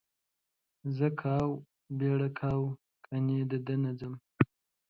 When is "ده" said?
3.49-3.75